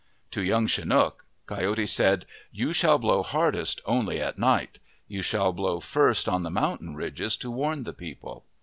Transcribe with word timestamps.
To 0.31 0.41
Young 0.41 0.65
Chinook, 0.65 1.25
Coyote 1.45 1.85
said:" 1.85 2.25
You 2.61 2.73
shall 2.73 2.97
blow 2.97 3.21
hardest 3.21 3.81
only 3.85 4.19
at 4.19 4.39
night. 4.39 4.79
You 5.07 5.21
shall 5.21 5.53
blow 5.53 5.79
first 5.79 6.27
on 6.27 6.41
the 6.41 6.49
mountain 6.49 6.95
ridges 6.95 7.37
to 7.37 7.51
warn 7.51 7.83
the 7.83 7.93
people." 7.93 8.43